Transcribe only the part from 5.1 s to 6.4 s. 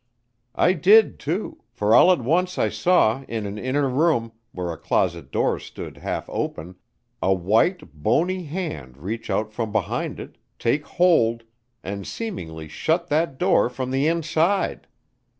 door stood half